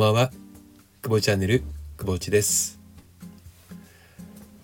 [0.00, 0.30] ばんは。
[1.02, 1.62] 久保チャンネル
[1.98, 2.80] 久保内です。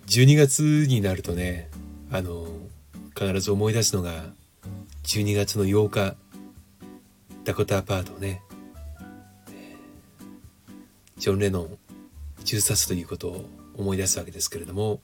[0.07, 1.69] 12月になるとね
[2.11, 2.47] あの
[3.15, 4.23] 必ず思い出すのが
[5.03, 6.15] 12月の8日
[7.43, 8.41] ダコタアパートね
[11.17, 11.77] ジョン・レノン
[12.43, 13.45] 銃殺ということを
[13.77, 15.01] 思い出すわけですけれども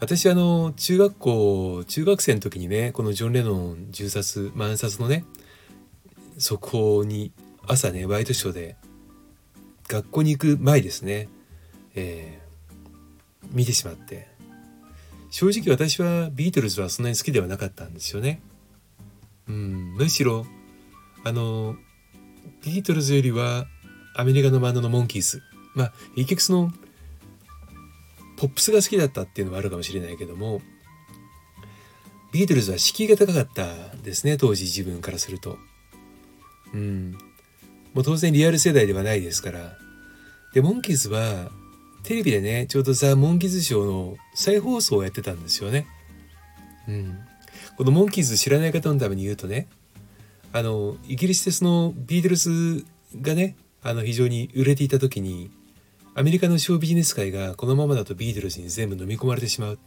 [0.00, 5.24] 私あの中学校中学生の時にねこのジョン・レノン銃殺暗殺のね
[6.36, 7.32] 速報に
[7.66, 8.76] 朝ねワイドショーで
[9.88, 11.28] 学校に行く前ですね、
[11.94, 14.28] えー、見てしまって。
[15.30, 18.40] 正直私はビートルズはそんなに好きではなかったんですよね。
[19.48, 20.46] うん、むしろ
[21.24, 21.76] あの
[22.64, 23.66] ビートルズよりは
[24.14, 25.42] アメリカのバンドのモンキーズ。
[25.74, 26.72] まあ結局その
[28.36, 30.60] ポップスが好きだったっていうのはあるかもしれないけども
[32.32, 35.58] ビートルズは敷居が高かったですね当時自分からすると。
[36.72, 37.16] うん、
[37.94, 39.76] もう当然リアル世代ではないですから。
[40.52, 41.50] で、モンキーズは
[42.02, 45.86] テレビでね、ちょうどザ・モンキーズショーの再放送をやってたんですよね。
[46.88, 47.18] うん。
[47.76, 49.68] このモンキーズ知らない方のために言うとね、
[50.52, 52.84] あの、イギリスでそのビートルズ
[53.20, 55.50] がね、あの非常に売れていた時に、
[56.14, 59.78] アメリカのショービジネス界がこのままだとビートルズに全部飲み込まれてしまう。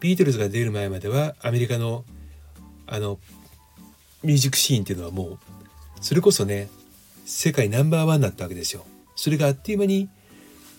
[0.00, 2.04] ビートルズが出る前まではアメリカの
[2.86, 3.18] あの
[4.22, 5.38] ミュージックシーンっていうのはもう
[6.00, 6.68] それこそね
[7.28, 8.86] 世界ナンバーワンだったわけですよ。
[9.14, 10.08] それがあっという間に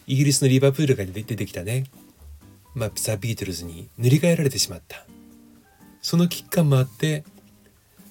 [0.08, 1.86] イギリスのリバプールから出てきたね、
[2.73, 5.06] まあ、ザ・ビートルズに塗り替えられてしまった
[6.02, 7.23] その危機感もあって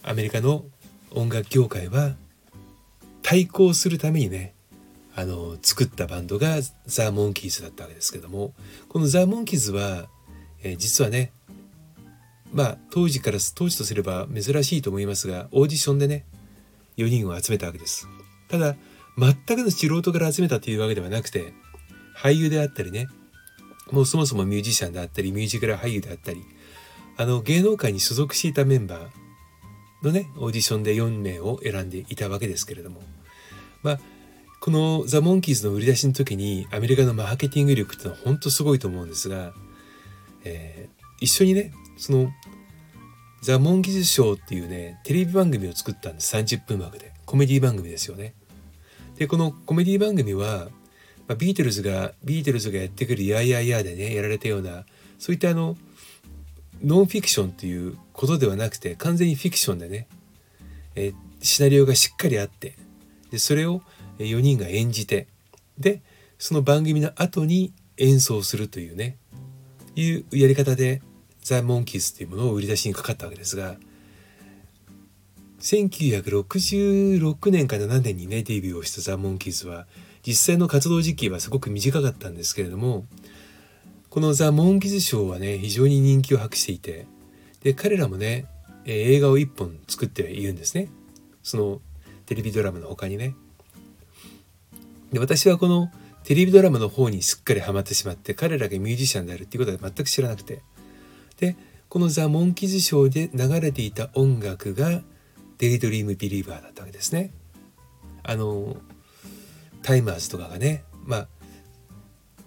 [0.04, 0.64] アメリカの
[1.10, 2.14] 音楽業界は
[3.22, 4.54] 対抗するためにね
[5.16, 8.54] あの作ったバンドがザ・モンキーズだったわけですけども
[8.88, 10.06] このザ・モンキーズは、
[10.62, 11.32] えー、実はね
[12.52, 16.26] まあ当時から当時とすれば珍しいと思いますがオーディションでね
[16.96, 18.06] 4人を集めたわけです。
[18.48, 18.76] ただ、
[19.16, 21.52] 全くの素人から集めたというわけではなくて、
[22.16, 23.08] 俳優であったりね、
[23.90, 26.42] もうそもそもミュージシャンであったり、ミュージカル俳優であったり、
[27.16, 33.00] あの芸能界に所属していたメンバーのね、オーディションで4名を選んでいたわけですけれども、
[33.82, 34.00] まあ、
[34.60, 39.52] このザ・モンキーズの売り出しの時にアメリカのマーケティング力ってのは本当すごいと思うんですが、
[40.44, 42.30] えー、一緒にね、その
[43.40, 46.34] ザ・モンキズショーっていうね、テレビ番組を作ったんです。
[46.36, 47.12] 30分枠で。
[47.24, 48.34] コメディ番組ですよね。
[49.16, 50.68] で、このコメディ番組は、
[51.28, 54.84] まあ、ビートルズが、ビートルズがやってくるやいやいやでね、やられたような、
[55.18, 55.76] そういったあの、
[56.82, 60.06] ノンフィクションっていうことではなくて、完全にフィクションでね、
[60.94, 62.76] えシナリオがしっかりあって、
[63.30, 63.82] で、それを
[64.18, 65.28] 4人が演じて、
[65.78, 66.02] で、
[66.38, 69.16] その番組の後に演奏するというね、
[69.96, 71.02] いうやり方で
[71.48, 73.76] ザ・モンキーズっていうものを売り出しにかかったわけですが
[75.60, 79.86] 1966年か7年にねデビューをしたザ・モンキーズは
[80.26, 83.06] 実際の活動時期はすごく短かったんですけれども
[84.10, 87.06] このザ・モンキーズショーはね非常に人気を博していて
[87.62, 88.46] で彼らもね
[88.84, 90.88] 映画を一本作っているんですね。
[91.42, 91.80] その
[92.26, 93.34] テレビドラマの他にね。
[95.12, 95.90] で私はこの
[96.24, 100.62] テレビドラマの方にすっかりハマってしまって彼らがミュージシャンであるっていうことは全く知らなくて
[101.38, 101.56] で
[101.88, 105.00] このザ・モンキーズショーで流れていた音楽が
[105.58, 107.32] デイドリーム・ビリーバーだったわけですね。
[108.22, 108.76] あの
[109.82, 111.28] タイマーズとかがねまあ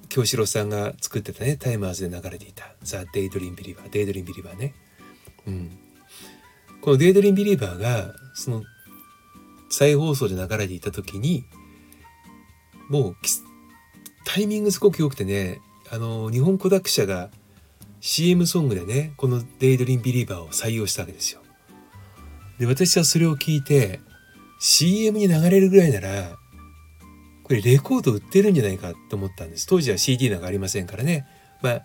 [0.10, 4.74] 清志郎さんが作ってたねタイマーズで流れていたザ・デイドリーム・ビリーバーデイドリーム・ビリーバーね。
[5.48, 5.72] うん、
[6.82, 8.64] この Daydream Believer がその
[9.70, 11.46] 再放送で流れていた時に
[12.90, 13.16] もう
[14.26, 17.30] タイミングすごく良くてねあの日本コダック社が
[18.02, 21.42] CM ソングでねこの「Daydream Believer」を採用したわけですよ。
[22.60, 24.00] で私はそれを聞いて
[24.60, 26.38] CM に流れるぐらいなら
[27.44, 29.68] これレコード売ってるんじゃないかと思ったんです。
[29.68, 31.28] 当時は CD なんかありませんからね。
[31.62, 31.84] まあ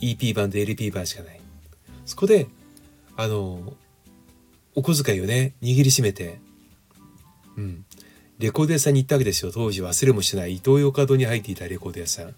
[0.00, 1.40] EP 版と LP 版しかない。
[2.06, 2.48] そこで
[3.16, 3.74] あの
[4.74, 6.40] お小遣いをね握りしめて
[7.56, 7.84] うん
[8.38, 9.52] レコード屋さんに行ったわけですよ。
[9.52, 12.34] 当時忘れもしないイトーヨーカドーに入っていたレコード屋さん。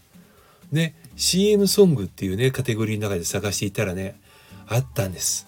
[0.75, 4.21] ね CM ソングっていうねカテゴリーの中で探していたらね
[4.67, 5.47] あったんです。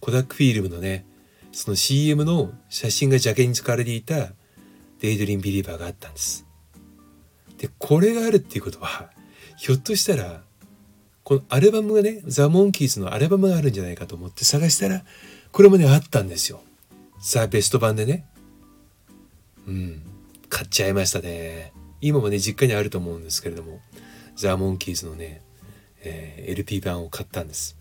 [0.00, 1.04] コダックフィルムのね
[1.52, 4.32] その CM の写真がジャケに使われていた
[5.00, 6.46] デイドリンビリーバーがあったんです。
[7.58, 9.10] でこれがあるっていうことは
[9.56, 10.42] ひょっとしたら
[11.24, 15.02] このアルバムがねザ・モンキーズのアルバムがあるんじゃないかと思って探したら
[15.50, 16.60] これもねあったんですよ。
[17.20, 18.26] さあベスト版でね。
[19.66, 20.02] うん
[20.48, 21.72] 買っちゃいましたね。
[22.00, 23.80] 今もね実家にあると思うんですけれども。
[24.38, 25.42] ザ・モンキーズのね、
[26.02, 27.76] えー、LP 版を買ったんです。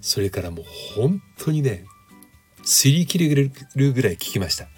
[0.00, 0.64] それからもう
[0.94, 1.86] 本当にね、
[2.62, 4.68] 擦り切れるぐらい聞きました。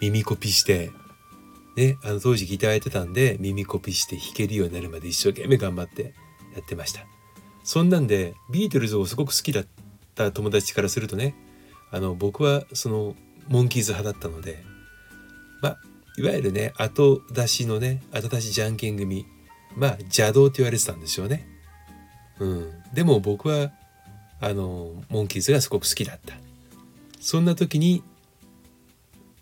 [0.00, 0.90] 耳コピして、
[1.76, 6.14] ね、あの当時ギターやってたんで耳コピして弾けるようになるまで一生懸命頑張って
[6.54, 7.00] やってました
[7.64, 9.66] そんなんでビートルズをすごく好きだっ
[10.14, 11.34] た友達からするとね
[11.90, 13.14] あの僕はその
[13.48, 14.62] モンキーズ派だったので
[15.62, 15.78] まあ
[16.18, 19.26] いわゆるね後出しのね後出しじゃんけん組
[19.76, 21.46] まあ邪道って言われてたんですよね。
[22.40, 22.72] うん。
[22.92, 23.70] でも僕は
[24.40, 26.34] あのモンキーズがすごく好きだった。
[27.20, 28.02] そんな時に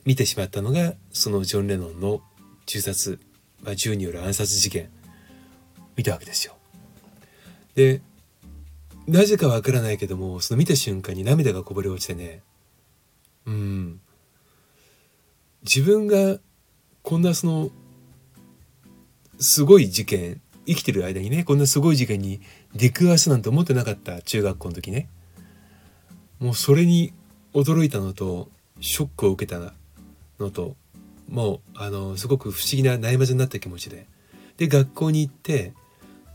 [0.05, 2.21] 見てしまったのがそのジョン・レノンの
[2.67, 3.19] 銃殺、
[3.63, 4.91] まあ、銃による暗殺事件。
[5.97, 6.55] 見たわけですよ。
[7.75, 8.03] で
[9.07, 12.43] なぜかわからないけどもその見た瞬間に涙がこぼれ落ちてね。
[13.47, 14.01] うん。
[15.63, 16.39] 自分が
[17.03, 17.71] こんなその
[19.39, 22.41] すごい事件生きてる間にねこんなすごい事件に
[22.75, 25.09] 出くわすなんて思ってなかった中学校の時ね。
[26.41, 27.13] もうそれに
[27.53, 28.49] 驚いたのと
[28.81, 29.73] ショックを受けた
[30.39, 30.77] のと
[31.29, 34.07] もうあのすごく不思議な悩まずになった気持ちで。
[34.57, 35.73] で学校に行って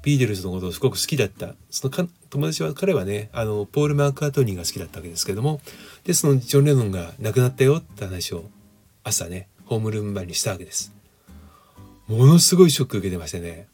[0.03, 1.55] ビートルズのことをすごく好きだった。
[1.69, 5.61] その友達は彼はねあのポール・マーカートニーが好きだったわけですけども。
[6.03, 8.45] でそのジョン・レノンが亡くなったよって話を
[9.03, 10.98] 朝ねホームルーム前にしたわけです。
[12.09, 13.67] ものすごいショック受けてましてね。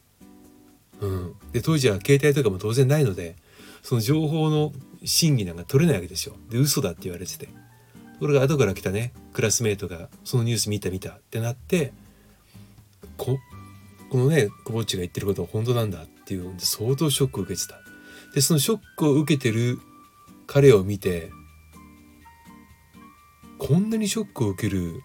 [1.02, 1.34] うん。
[1.54, 3.36] で当時は携帯とかも当然ないので
[3.82, 4.74] その情報の
[5.04, 6.36] 真偽なんか取れないわけですよ。
[6.50, 7.48] で嘘だって言われてて。
[7.48, 7.52] と
[8.20, 11.92] これが後から来たねクラスメートがそのニュース見た見たってなって
[13.18, 13.38] こ
[14.10, 17.80] このね久保っちが言ってることは本当なんだっていうので相当ショックを受けてた。
[18.34, 19.80] でそのショックを受けてる
[20.48, 21.32] 彼を見て
[23.58, 25.02] こんなにショックを受ける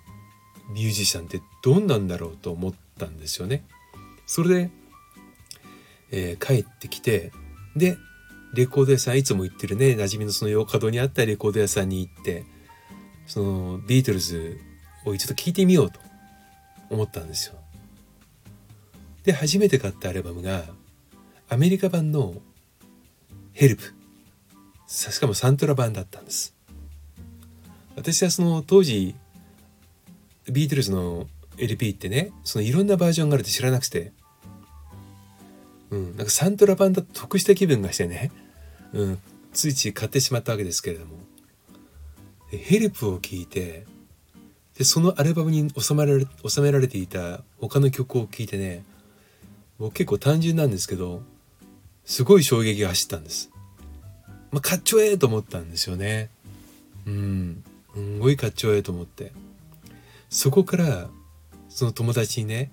[0.72, 3.64] ミュージシャンってどんなんだろうと思ったんですよね。
[4.26, 4.70] それで、
[6.10, 7.32] えー、帰ってきて
[7.76, 7.96] で
[8.54, 12.44] レコード屋さんいつも行ってるね馴染みのその洋華堂にあったレコード屋さんに行って
[13.26, 14.58] そのビートルズ
[15.04, 16.00] を一度聴いてみようと
[16.90, 17.54] 思ったんですよ。
[19.24, 20.64] で初めて買ったアルバムが
[21.48, 22.34] アメリカ版の
[23.52, 23.94] 「ヘルプ」
[24.86, 26.54] しかもサントラ版だったんです。
[27.96, 29.14] 私はその当時
[30.48, 31.26] ビートルズの
[31.58, 34.12] LP ってねそのいろんなバージョンがあるって知らなくて、
[35.90, 38.32] うん、なんかサントラ版だと得した気分がしてね、
[38.92, 39.18] うん、
[39.52, 41.12] ついつい買ってしまったわけですけれども
[42.50, 43.84] ヘルプを聴いて
[44.76, 48.84] でそのアルバムに収められ収められていた他の曲を聴いてね
[49.78, 51.22] 僕結構単純なんですけど
[52.04, 53.50] すごい衝撃が走ったんです。
[54.50, 56.28] まあ、かっちょええと思ったんですよね。
[57.06, 57.62] うん、
[57.94, 59.32] すごいかっちょええと思って。
[60.30, 61.10] そこから
[61.68, 62.72] その友達にね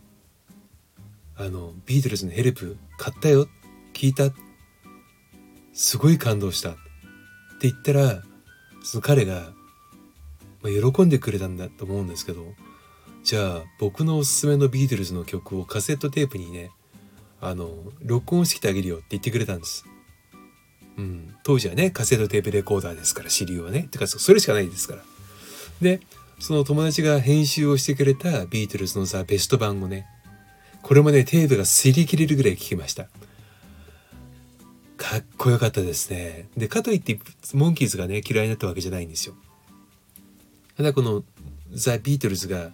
[1.36, 3.48] あのビートルズのヘルプ買ったよ
[3.94, 4.30] 聞いた
[5.74, 6.74] すごい感動したっ
[7.60, 8.24] て言ったら
[8.84, 9.52] その彼が
[10.62, 12.46] まあ、喜んでくれたんだと思うんですけど
[13.24, 16.72] じゃあ僕のおすすめのビートルズの曲をカセットテープにね
[17.42, 17.70] あの
[18.02, 19.86] 録音してきてあげるよって言ってくれたんです。
[20.98, 25.04] うん、当時はねカセットテープレコーダーですから主流はねてかそれしかないですから。
[25.82, 26.00] で
[26.40, 30.08] その友達が編集をしてくれたビートルズのさベスト版をね
[30.82, 33.08] これもねテープが擦り切れるぐらい聴きました。
[34.96, 36.48] かっこよかったですね。
[36.58, 37.20] でかといって
[37.54, 39.36] モンキーズがね嫌いになったわけじゃないんですよ。
[40.76, 41.24] ただこの
[41.72, 42.72] ザ・ビートルズが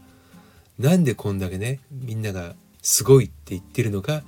[0.77, 4.23] なんでこんだけねみんながすごいって言ってるのか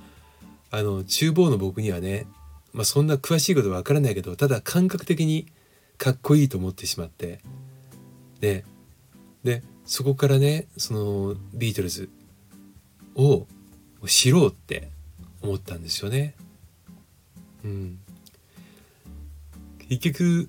[0.70, 2.26] あの厨房の僕にはね、
[2.72, 5.46] まあ、そんな詳しいことは分からないけどただ感覚的に
[5.98, 7.40] かっこいいと思ってしまって
[8.40, 8.64] で
[9.46, 12.10] でそこからねそのビートルズ
[13.14, 13.46] を
[14.06, 14.88] 知ろうって
[15.40, 16.34] 思ったんですよね。
[17.64, 17.98] うん、
[19.88, 20.48] 結局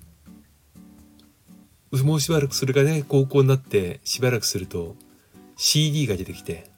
[2.04, 4.94] もうしばらくそれがね高校になってしばらくすると
[5.56, 6.68] CD が出てきて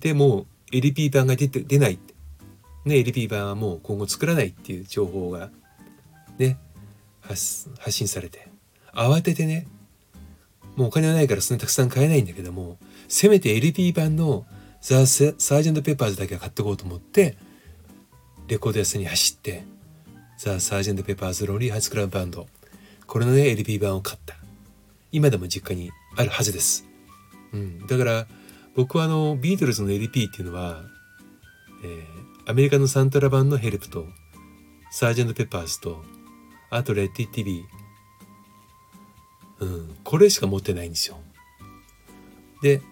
[0.00, 1.98] でもう LP 版が出て出ない
[2.84, 5.50] ね LP 版はもう今後作らないっていう情報が
[6.38, 6.58] ね
[7.20, 8.48] 発信されて
[8.92, 9.66] 慌ててね
[10.78, 14.46] もうお金はないからそんなにたくさん買えないんだけどもせめて LP 版の
[14.80, 15.82] ザ・ Sgt.
[15.82, 17.36] Pepper's だけは買っておこうと思って
[18.46, 19.64] レコード屋さんに走って
[20.38, 21.02] ザ・ Sgt.
[21.02, 22.46] Pepper's Lonely Hearts Club Band
[23.08, 24.36] これのね LP 版を買った
[25.10, 26.86] 今でも実家にあるはずです。
[27.52, 28.26] うん、だから
[28.76, 30.84] 僕はあのビートルズの LP っていうのは、
[31.82, 34.06] えー、アメリカのサントラ版のヘルプと
[34.92, 36.04] サージェント・ペッパーズと
[36.70, 37.77] あとレッティ・ティビー、
[39.60, 41.18] うん、これしか持ってないんですよ。
[42.62, 42.82] で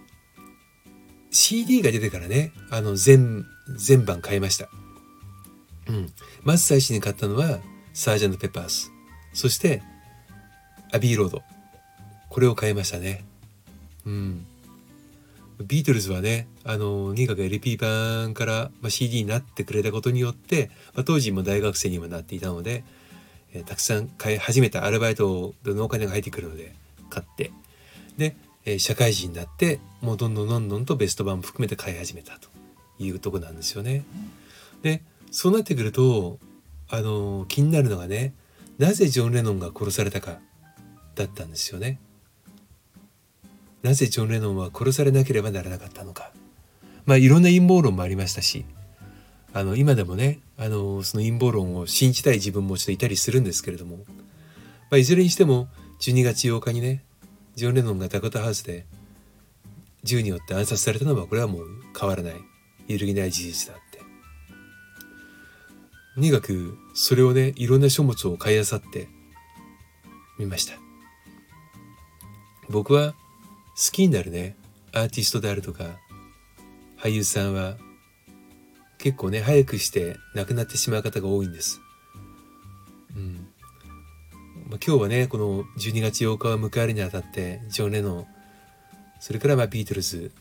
[1.31, 3.45] CD が出てからねあの全
[3.77, 4.69] 全版買いました。
[5.89, 7.61] うん、まず最初に買ったのは
[7.93, 8.91] サージェント・ペッパーズ
[9.33, 9.83] そして
[10.93, 11.43] アビーロード
[12.29, 13.25] これを買いましたね。
[14.05, 14.47] うん。
[15.65, 22.85] ビートルズはねあのとにかく LP 版から、ま、CD になってくれたことによって、まあ、当時も大学生にもなっていたので、
[23.53, 26.75] え、たくさん買い始めたアルバイトのお金が入ってくるので
[27.11, 27.53] 買って
[28.17, 32.49] で、え、社会人になってもうどんどんどんどんとベスト版も含めて買い始めたと
[32.99, 34.05] いうとこなんですよね。
[34.83, 36.39] でそうなってくると
[36.89, 38.33] あの気になるのがね
[38.79, 40.39] なぜジョン・レノンが殺されたか
[41.15, 41.99] だったんですよね。
[43.83, 46.33] なぜジョン・レノンは殺されなければならなかったのか。
[47.07, 48.65] まあいろんな陰謀論もありましたし
[49.55, 54.03] あの今でもねあのその陰謀論を信じたい自分もちょっといたりするんですけれども、ま
[54.93, 55.69] あ、いずれにしても
[56.01, 57.05] 12月8日にね
[57.55, 58.87] ジョン・レノンがダコタハウスで
[60.05, 61.67] 銃によって暗殺されたのはこれはもう
[61.99, 62.35] 変わらない。
[62.89, 63.99] 揺るぎない事実だって。
[66.15, 69.09] とにかくそれをねいろんな書物を買い漁って
[70.39, 70.75] みました。
[72.71, 74.57] 僕は好きになるね
[74.93, 75.99] アーティストであるとか
[76.99, 77.77] 俳優さんは
[79.07, 81.81] 結構ね早くして亡くなってしまう方が多いんです。
[83.15, 83.47] うん
[84.69, 88.27] まあ、今日はねこの12月8日を迎えるにあたってジョン・レノン
[89.21, 90.33] それからまあビートルズ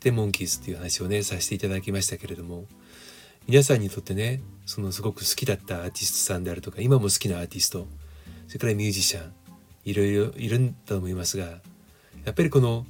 [0.00, 2.64] でモンキーズっていう話をねさせていただきましたけれども
[3.46, 7.86] 皆さんにとってねそのすごく好きだったアーティストさんであるとか今も好きなアーティスト
[8.48, 9.32] それからミュージシャン
[9.84, 11.44] いろいろいるんだと思いますが
[12.24, 12.86] やっぱりこの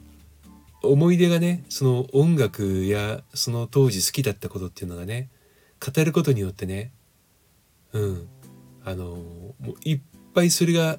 [0.82, 5.28] 思い出がねその音楽やその当時好きだったことっていうのがね
[5.84, 6.92] 語ることによってね
[7.92, 8.28] うん
[8.84, 10.00] あのもういっ
[10.34, 10.99] ぱいそれが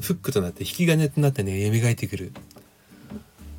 [0.00, 2.32] フックとなって引き金となってね蘇ってくる。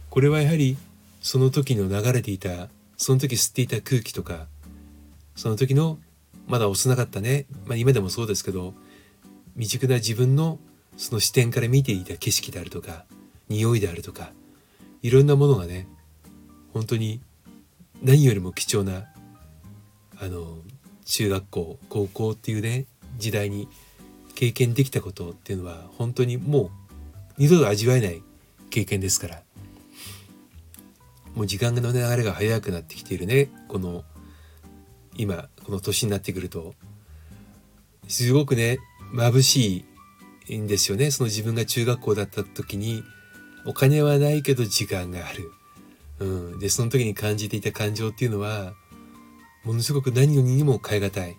[0.10, 0.78] これはやはり
[1.22, 4.48] その時の流れていたその時吸っていた空気とか
[5.36, 6.00] その時の
[6.48, 8.74] まだ幼かったね、まあ、今でもそうですけど
[9.54, 10.58] 未熟な自分の
[10.98, 13.06] その視点から見ていた景色であるとか
[13.50, 14.32] 匂いであるとか
[15.02, 15.88] いろんなものがね
[16.74, 17.22] 本当に
[18.04, 19.06] 何よりも貴重な
[20.22, 20.58] あの
[21.06, 22.86] 中学校高校っていうね
[23.18, 23.68] 時代に
[24.36, 26.70] 経験できたことっていうのは本当にもう
[27.38, 28.22] 二度と味わえない
[28.70, 29.42] 経験ですから。
[31.36, 33.50] もう時間の流れが早くなってきているね。
[33.68, 34.04] この
[35.16, 36.74] 今この年になってくると。
[38.08, 38.80] すごくね
[39.14, 39.86] 眩し
[40.48, 41.12] いんですよね。
[41.12, 43.04] その自分が中学校だった時に
[43.66, 45.52] お金はないけど時間がある。
[46.20, 46.26] う
[46.56, 46.60] ん。
[46.60, 48.74] で、その時に感じていた感情っていうのは、
[49.64, 51.38] ものすごく何よりにも変え難い。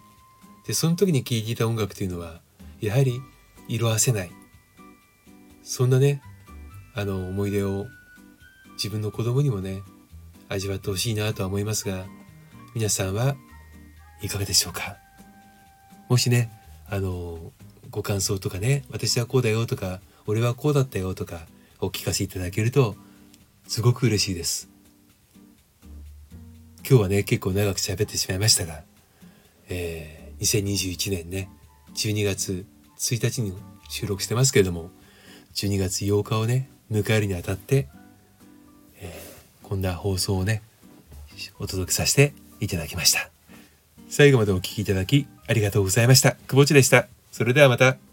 [0.66, 2.40] で、その時に聴いていた音楽というのは、
[2.80, 3.20] やはり
[3.68, 4.30] 色あせない。
[5.62, 6.22] そんなね、
[6.94, 7.86] あの思い出を
[8.74, 9.82] 自分の子供にもね、
[10.48, 12.06] 味わってほしいなとは思いますが、
[12.74, 13.36] 皆さんは
[14.22, 14.96] いかがでしょうか？
[16.08, 16.50] もしね、
[16.88, 17.52] あの、
[17.90, 21.46] ご感想とかね、私はこうだよとか、俺はこうだったよとか、
[21.80, 22.96] お聞かせいただけると
[23.66, 24.68] すごく嬉しいです。
[26.88, 28.82] 今日はね結構長く喋ってしまいましたが、
[29.68, 31.48] えー、2021年ね
[31.94, 32.66] 12月
[32.98, 33.52] 1日に
[33.88, 34.90] 収録してますけれども
[35.54, 37.88] 12月8日をね迎えるにあたって、
[39.00, 40.62] えー、こんな放送をね
[41.58, 43.30] お届けさせていただきました。
[44.08, 46.32] 最後までお聴きいただきありがとうございました。
[46.48, 47.06] 久保地でした。
[47.30, 48.09] それではまた。